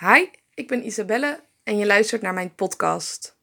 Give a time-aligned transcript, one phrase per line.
[0.00, 3.36] Hi, ik ben Isabelle en je luistert naar mijn podcast.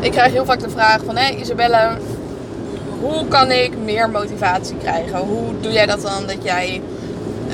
[0.00, 1.98] Ik krijg heel vaak de vraag van, hé Isabelle,
[3.00, 5.18] hoe kan ik meer motivatie krijgen?
[5.18, 6.82] Hoe doe jij dat dan dat jij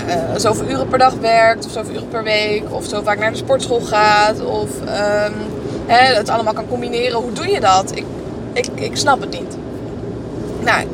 [0.07, 3.31] uh, zoveel uren per dag werkt, of zoveel uren per week, of zo vaak naar
[3.31, 5.54] de sportschool gaat, of um,
[5.87, 7.21] hè, het allemaal kan combineren.
[7.21, 7.97] Hoe doe je dat?
[7.97, 8.05] Ik,
[8.53, 9.57] ik, ik snap het niet.
[10.61, 10.87] Nou,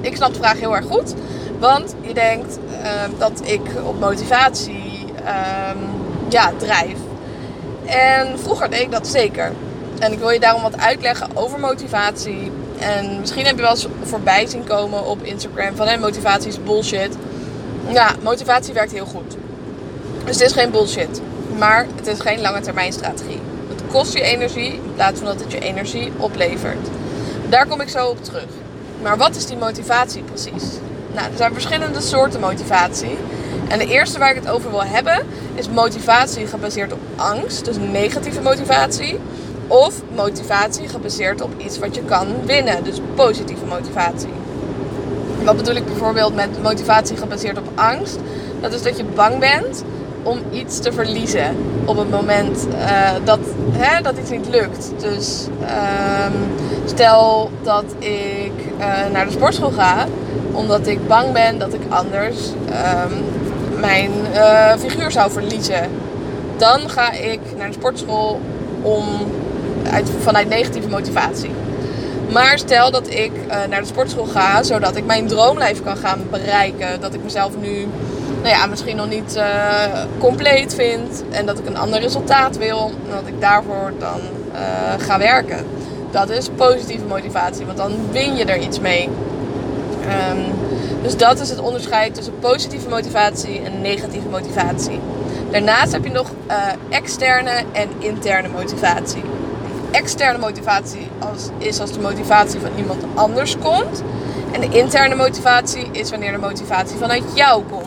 [0.00, 1.14] ik snap de vraag heel erg goed,
[1.58, 5.78] want je denkt uh, dat ik op motivatie um,
[6.28, 6.96] ja, drijf.
[7.84, 9.52] En vroeger deed ik dat zeker.
[9.98, 12.52] En ik wil je daarom wat uitleggen over motivatie.
[12.78, 16.62] En misschien heb je wel eens voorbij zien komen op Instagram van hey, motivatie is
[16.62, 17.16] bullshit.
[17.88, 19.36] Ja, motivatie werkt heel goed.
[20.24, 21.20] Dus het is geen bullshit.
[21.58, 23.40] Maar het is geen lange termijn strategie.
[23.94, 26.88] Kost je energie in plaats van dat het je energie oplevert.
[27.48, 28.46] Daar kom ik zo op terug.
[29.02, 30.64] Maar wat is die motivatie precies?
[31.12, 33.16] Nou, er zijn verschillende soorten motivatie.
[33.68, 37.76] En de eerste waar ik het over wil hebben is motivatie gebaseerd op angst, dus
[37.76, 39.18] negatieve motivatie.
[39.66, 44.32] Of motivatie gebaseerd op iets wat je kan winnen, dus positieve motivatie.
[45.44, 48.18] Wat bedoel ik bijvoorbeeld met motivatie gebaseerd op angst?
[48.60, 49.84] Dat is dat je bang bent
[50.24, 53.38] om iets te verliezen op het moment uh, dat,
[53.72, 54.92] hè, dat iets niet lukt.
[54.98, 56.32] Dus um,
[56.84, 60.06] stel dat ik uh, naar de sportschool ga,
[60.52, 63.24] omdat ik bang ben dat ik anders um,
[63.80, 65.90] mijn uh, figuur zou verliezen.
[66.56, 68.40] Dan ga ik naar de sportschool
[68.82, 69.04] om,
[69.90, 71.50] uit, vanuit negatieve motivatie.
[72.32, 73.32] Maar stel dat ik
[73.68, 77.00] naar de sportschool ga, zodat ik mijn droomlijf kan gaan bereiken.
[77.00, 77.86] Dat ik mezelf nu
[78.44, 81.24] nou ja, misschien nog niet uh, compleet vind.
[81.30, 82.90] En dat ik een ander resultaat wil.
[83.04, 84.20] En dat ik daarvoor dan
[84.52, 84.60] uh,
[84.98, 85.66] ga werken.
[86.10, 89.08] Dat is positieve motivatie, want dan win je er iets mee.
[90.30, 90.44] Um,
[91.02, 95.00] dus dat is het onderscheid tussen positieve motivatie en negatieve motivatie.
[95.50, 96.56] Daarnaast heb je nog uh,
[96.88, 99.22] externe en interne motivatie
[99.94, 104.02] externe motivatie als, is als de motivatie van iemand anders komt.
[104.52, 107.83] En de interne motivatie is wanneer de motivatie vanuit jou komt.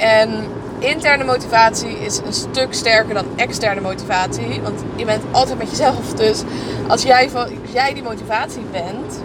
[0.00, 0.30] En
[0.78, 4.60] interne motivatie is een stuk sterker dan externe motivatie.
[4.62, 6.14] Want je bent altijd met jezelf.
[6.14, 6.42] Dus
[6.88, 9.20] als jij, als jij die motivatie bent,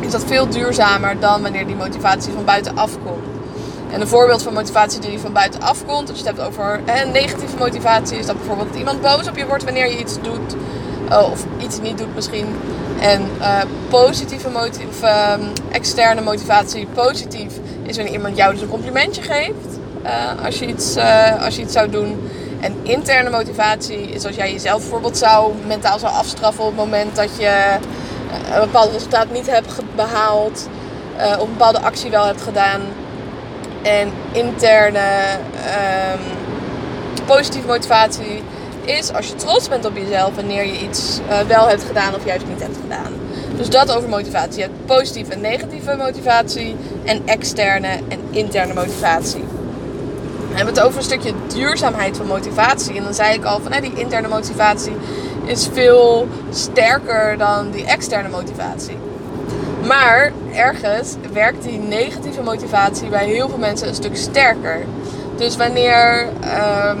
[0.00, 3.24] is dat veel duurzamer dan wanneer die motivatie van buitenaf komt.
[3.92, 6.80] En een voorbeeld van motivatie die van buitenaf komt, als je het hebt over
[7.12, 10.54] negatieve motivatie, is dat bijvoorbeeld iemand boos op je wordt wanneer je iets doet.
[11.10, 12.46] Uh, of iets niet doet misschien.
[13.00, 14.48] En uh, positieve
[15.02, 15.34] uh,
[15.70, 17.52] externe motivatie, positief,
[17.82, 19.75] is wanneer iemand jou dus een complimentje geeft.
[20.06, 20.96] Uh, als, je iets,
[21.40, 22.30] als je iets zou doen.
[22.60, 27.16] En interne motivatie is als jij jezelf bijvoorbeeld zou, mentaal zou afstraffen op het moment
[27.16, 27.76] dat je
[28.54, 30.68] een bepaald resultaat niet hebt behaald.
[31.16, 32.80] of een bepaalde actie wel hebt gedaan.
[33.82, 35.08] En interne
[35.66, 36.20] ehm,
[37.24, 38.42] positieve motivatie
[38.84, 42.46] is als je trots bent op jezelf wanneer je iets wel hebt gedaan of juist
[42.46, 43.12] niet hebt gedaan.
[43.56, 44.56] Dus dat over motivatie.
[44.56, 49.44] Je hebt positieve en negatieve motivatie en externe en interne motivatie.
[50.56, 52.96] Hebben het over een stukje duurzaamheid van motivatie.
[52.96, 54.92] En dan zei ik al van die interne motivatie
[55.44, 58.96] is veel sterker dan die externe motivatie.
[59.86, 64.84] Maar ergens werkt die negatieve motivatie bij heel veel mensen een stuk sterker.
[65.36, 67.00] Dus wanneer um,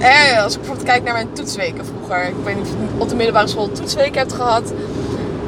[0.00, 2.24] eh, als ik bijvoorbeeld kijk naar mijn toetsweken vroeger.
[2.24, 4.72] Ik weet niet of je op de middelbare school toetsweken hebt gehad.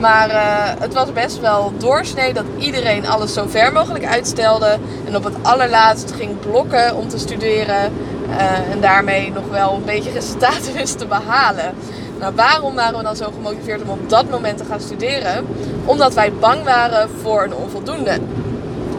[0.01, 4.79] Maar uh, het was best wel doorsnee dat iedereen alles zo ver mogelijk uitstelde.
[5.07, 7.93] En op het allerlaatst ging blokken om te studeren.
[8.29, 11.75] Uh, en daarmee nog wel een beetje resultaten wist te behalen.
[12.19, 15.47] Nou, waarom waren we dan zo gemotiveerd om op dat moment te gaan studeren?
[15.85, 18.19] Omdat wij bang waren voor een onvoldoende.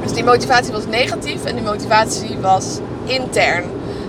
[0.04, 3.64] Dus die motivatie was negatief en die motivatie was intern.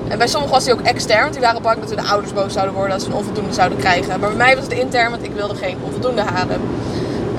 [0.08, 2.52] En bij sommigen was die ook extern, want die waren bang dat hun ouders boos
[2.52, 4.08] zouden worden als ze een onvoldoende zouden krijgen.
[4.08, 6.60] Maar bij mij was het intern, want ik wilde geen onvoldoende halen.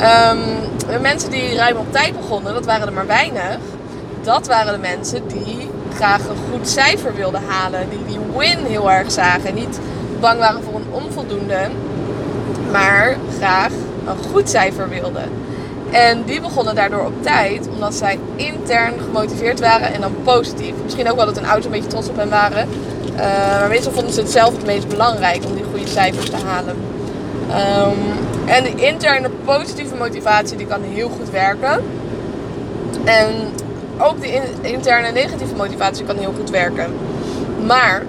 [0.02, 0.40] Um,
[0.88, 3.58] de mensen die ruim op tijd begonnen, dat waren er maar weinig.
[4.22, 7.90] Dat waren de mensen die graag een goed cijfer wilden halen.
[7.90, 9.54] Die die win heel erg zagen.
[9.54, 9.80] Niet
[10.20, 11.70] bang waren voor een onvoldoende,
[12.72, 13.72] maar graag
[14.08, 15.32] een goed cijfer wilden.
[15.92, 20.74] En die begonnen daardoor op tijd, omdat zij intern gemotiveerd waren en dan positief.
[20.84, 22.68] Misschien ook wel dat hun ouders een beetje trots op hen waren.
[23.16, 23.20] Uh,
[23.60, 26.76] maar meestal vonden ze het zelf het meest belangrijk om die goede cijfers te halen.
[27.50, 27.98] Um,
[28.46, 31.84] en de interne positieve motivatie die kan heel goed werken.
[33.04, 33.32] En
[33.98, 36.94] ook de interne negatieve motivatie kan heel goed werken.
[37.66, 38.02] Maar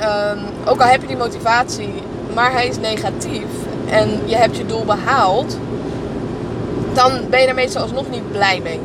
[0.00, 1.92] um, ook al heb je die motivatie,
[2.34, 3.50] maar hij is negatief
[3.90, 5.58] en je hebt je doel behaald,
[6.92, 8.80] dan ben je er meestal alsnog niet blij mee.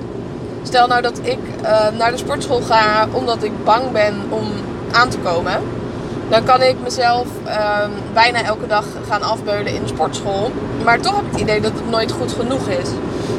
[0.63, 4.51] Stel nou dat ik uh, naar de sportschool ga omdat ik bang ben om
[4.91, 5.61] aan te komen.
[6.29, 7.77] Dan kan ik mezelf uh,
[8.13, 10.51] bijna elke dag gaan afbeulen in de sportschool.
[10.83, 12.89] Maar toch heb ik het idee dat het nooit goed genoeg is.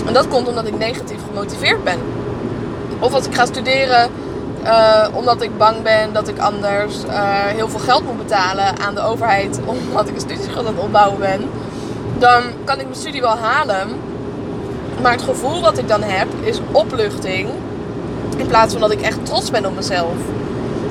[0.06, 1.98] En dat komt omdat ik negatief gemotiveerd ben.
[2.98, 4.10] Of als ik ga studeren
[4.64, 7.12] uh, omdat ik bang ben dat ik anders uh,
[7.46, 9.60] heel veel geld moet betalen aan de overheid.
[9.88, 11.40] Omdat ik een studieschuld aan het opbouwen ben.
[12.18, 13.88] Dan kan ik mijn studie wel halen.
[15.02, 17.48] Maar het gevoel wat ik dan heb is opluchting.
[18.36, 20.14] In plaats van dat ik echt trots ben op mezelf.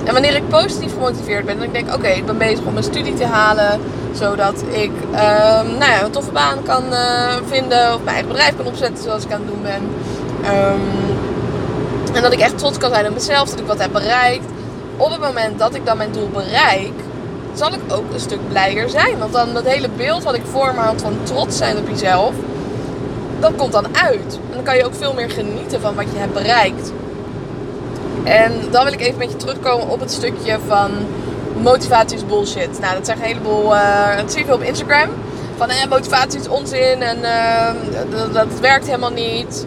[0.03, 2.85] En wanneer ik positief gemotiveerd ben, dan denk ik: oké, ik ben bezig om mijn
[2.85, 3.79] studie te halen.
[4.11, 5.17] Zodat ik uh,
[5.61, 7.93] nou ja, een toffe baan kan uh, vinden.
[7.93, 9.81] Of mijn eigen bedrijf kan opzetten zoals ik aan het doen ben.
[10.45, 10.81] Um,
[12.13, 14.45] en dat ik echt trots kan zijn op mezelf, dat ik wat heb bereikt.
[14.97, 16.93] Op het moment dat ik dan mijn doel bereik,
[17.53, 19.17] zal ik ook een stuk blijer zijn.
[19.17, 22.33] Want dan dat hele beeld wat ik voor me had van trots zijn op jezelf,
[23.43, 24.39] dat komt dan uit.
[24.49, 26.91] En dan kan je ook veel meer genieten van wat je hebt bereikt.
[28.23, 30.91] En dan wil ik even met je terugkomen op het stukje van
[31.61, 32.79] motivatie is bullshit.
[32.79, 35.09] Nou, dat zeggen een heleboel, uh, dat zie je veel op Instagram.
[35.57, 37.71] Van eh, motivatie is onzin en uh,
[38.11, 39.65] dat, dat werkt helemaal niet.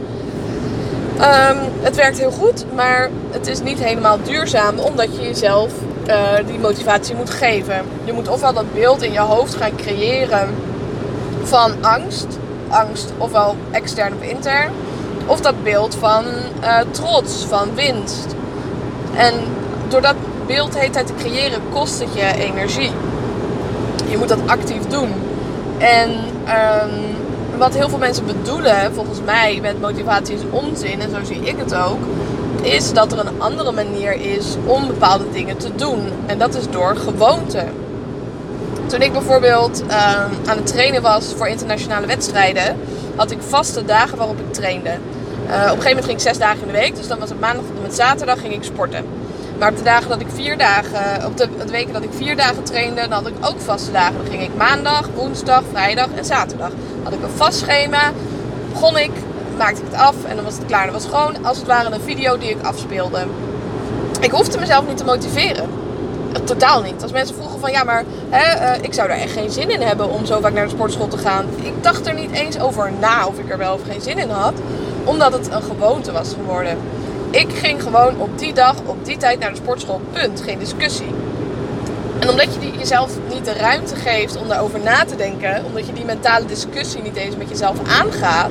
[1.17, 5.73] Um, het werkt heel goed, maar het is niet helemaal duurzaam omdat je jezelf
[6.07, 6.15] uh,
[6.47, 7.83] die motivatie moet geven.
[8.05, 10.49] Je moet ofwel dat beeld in je hoofd gaan creëren
[11.43, 12.27] van angst,
[12.69, 14.71] angst ofwel extern of intern,
[15.27, 16.25] of dat beeld van
[16.63, 18.27] uh, trots, van winst.
[19.17, 19.35] En
[19.89, 20.15] door dat
[20.47, 22.91] beeld de hele tijd te creëren kost het je energie.
[24.09, 25.13] Je moet dat actief doen.
[25.79, 31.25] En um, wat heel veel mensen bedoelen, volgens mij, met motivatie is onzin, en zo
[31.25, 31.99] zie ik het ook,
[32.63, 36.01] is dat er een andere manier is om bepaalde dingen te doen.
[36.27, 37.65] En dat is door gewoonte.
[38.87, 42.77] Toen ik bijvoorbeeld uh, aan het trainen was voor internationale wedstrijden,
[43.17, 44.89] had ik vaste dagen waarop ik trainde.
[44.89, 47.29] Uh, op een gegeven moment ging ik zes dagen in de week, dus dan was
[47.29, 49.05] het maandag tot en met zaterdag ging ik sporten.
[49.59, 52.37] Maar op de dagen dat ik vier dagen, op de, de weken dat ik vier
[52.37, 54.15] dagen trainde, dan had ik ook vaste dagen.
[54.17, 56.71] Dan ging ik maandag, woensdag, vrijdag en zaterdag.
[57.03, 58.13] Had ik een vast schema,
[58.73, 59.11] begon ik,
[59.59, 60.85] maakte ik het af en dan was het klaar.
[60.85, 63.27] Dat was gewoon als het ware een video die ik afspeelde.
[64.21, 65.69] Ik hoefde mezelf niet te motiveren.
[66.45, 67.03] Totaal niet.
[67.03, 69.81] Als mensen vroegen van ja, maar hè, uh, ik zou daar echt geen zin in
[69.81, 71.47] hebben om zo vaak naar de sportschool te gaan.
[71.63, 74.31] Ik dacht er niet eens over na of ik er wel of geen zin in
[74.31, 74.55] had.
[75.05, 76.79] Omdat het een gewoonte was geworden.
[77.31, 80.01] Ik ging gewoon op die dag, op die tijd naar de sportschool.
[80.13, 80.41] Punt.
[80.41, 81.15] Geen discussie.
[82.19, 85.87] En omdat je die, jezelf niet de ruimte geeft om daarover na te denken, omdat
[85.87, 88.51] je die mentale discussie niet eens met jezelf aangaat,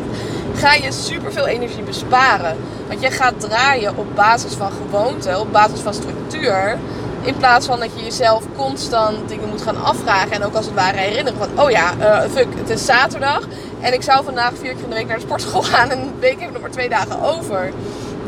[0.56, 2.58] ga je superveel energie besparen.
[2.88, 6.78] Want je gaat draaien op basis van gewoonte, op basis van structuur.
[7.25, 10.31] In plaats van dat je jezelf constant dingen moet gaan afvragen.
[10.31, 13.48] En ook als het ware herinneren van, oh ja, uh, fuck, het is zaterdag.
[13.81, 15.89] En ik zou vandaag vier keer in de week naar de sportschool gaan.
[15.89, 17.74] En een week heb ik nog maar twee dagen over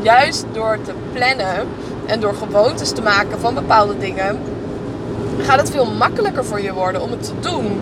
[0.02, 1.68] juist door te plannen
[2.06, 4.38] en door gewoontes te maken van bepaalde dingen,
[5.42, 7.80] gaat het veel makkelijker voor je worden om het te doen.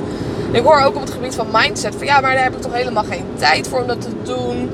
[0.51, 2.73] Ik hoor ook op het gebied van mindset van ja, maar daar heb ik toch
[2.73, 4.71] helemaal geen tijd voor om dat te doen.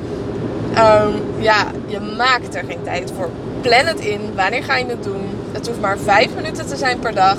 [0.79, 3.29] Um, ja, je maakt er geen tijd voor.
[3.61, 4.21] Plan het in.
[4.35, 5.32] Wanneer ga je het doen?
[5.53, 7.37] Het hoeft maar vijf minuten te zijn per dag.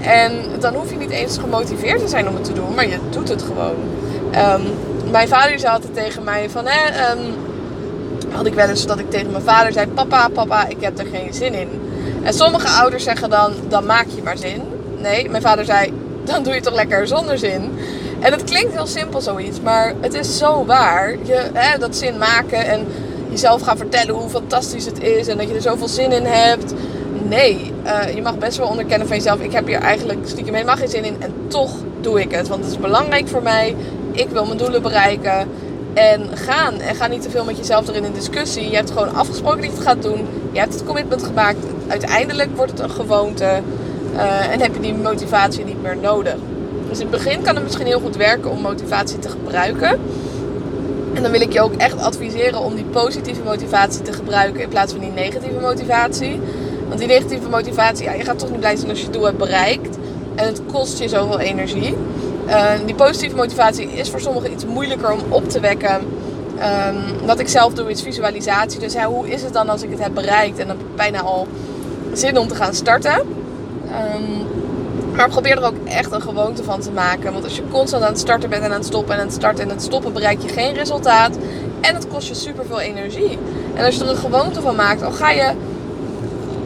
[0.00, 2.98] En dan hoef je niet eens gemotiveerd te zijn om het te doen, maar je
[3.10, 3.76] doet het gewoon.
[4.34, 4.62] Um,
[5.10, 7.34] mijn vader zei altijd tegen mij van, hè, um,
[8.30, 11.06] had ik wel eens dat ik tegen mijn vader zei: Papa, papa, ik heb er
[11.06, 11.68] geen zin in.
[12.22, 14.62] En sommige ouders zeggen dan: Dan maak je maar zin.
[14.98, 15.92] Nee, mijn vader zei:
[16.24, 17.78] Dan doe je toch lekker zonder zin.
[18.20, 21.10] En het klinkt heel simpel zoiets, maar het is zo waar.
[21.22, 22.86] Je, hè, dat zin maken en
[23.30, 26.72] jezelf gaan vertellen hoe fantastisch het is en dat je er zoveel zin in hebt.
[27.28, 29.40] Nee, uh, je mag best wel onderkennen van jezelf.
[29.40, 32.48] Ik heb hier eigenlijk stiekem helemaal geen zin in en toch doe ik het.
[32.48, 33.76] Want het is belangrijk voor mij.
[34.12, 35.48] Ik wil mijn doelen bereiken.
[35.94, 36.80] En gaan.
[36.80, 38.70] En ga niet te veel met jezelf erin in discussie.
[38.70, 40.26] Je hebt gewoon afgesproken dat je het gaat doen.
[40.52, 41.58] Je hebt het commitment gemaakt.
[41.86, 43.60] Uiteindelijk wordt het een gewoonte.
[44.14, 46.36] Uh, en heb je die motivatie niet meer nodig.
[46.88, 50.00] Dus in het begin kan het misschien heel goed werken om motivatie te gebruiken.
[51.14, 54.68] En dan wil ik je ook echt adviseren om die positieve motivatie te gebruiken in
[54.68, 56.40] plaats van die negatieve motivatie.
[56.88, 59.38] Want die negatieve motivatie, ja, je gaat toch niet blij zijn als je doel hebt
[59.38, 59.96] bereikt.
[60.34, 61.96] En het kost je zoveel energie.
[62.48, 65.94] Uh, die positieve motivatie is voor sommigen iets moeilijker om op te wekken.
[65.94, 68.80] Um, wat ik zelf doe is visualisatie.
[68.80, 70.58] Dus ja, hoe is het dan als ik het heb bereikt?
[70.58, 71.46] En dan heb ik bijna al
[72.12, 73.14] zin om te gaan starten.
[73.14, 74.46] Um,
[75.14, 77.32] maar probeer er ook echt een gewoonte van te maken.
[77.32, 79.34] Want als je constant aan het starten bent en aan het stoppen en aan het
[79.34, 81.36] starten en het stoppen, bereik je geen resultaat.
[81.80, 83.38] En het kost je superveel energie.
[83.74, 85.52] En als je er een gewoonte van maakt, al ga je.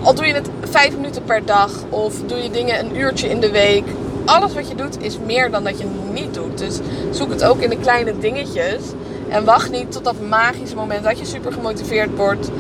[0.03, 3.41] Al doe je het vijf minuten per dag of doe je dingen een uurtje in
[3.41, 3.85] de week
[4.31, 6.59] alles wat je doet is meer dan dat je niet doet.
[6.59, 6.79] Dus
[7.11, 8.83] zoek het ook in de kleine dingetjes.
[9.29, 12.51] En wacht niet tot dat magische moment dat je super gemotiveerd wordt.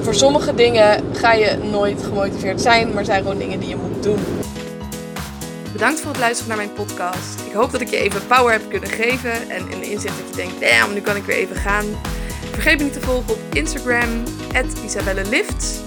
[0.00, 4.02] Voor sommige dingen ga je nooit gemotiveerd zijn, maar zijn gewoon dingen die je moet
[4.02, 4.18] doen.
[5.72, 7.40] Bedankt voor het luisteren naar mijn podcast.
[7.46, 10.36] Ik hoop dat ik je even power heb kunnen geven en een inzicht dat je
[10.36, 11.84] denkt, damn, nu kan ik weer even gaan.
[12.50, 14.22] Vergeet me niet te volgen op Instagram,
[14.84, 15.81] isabellelift.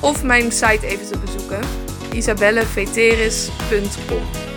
[0.00, 1.60] Of mijn site even te bezoeken,
[2.12, 4.49] isabelleveteris.com.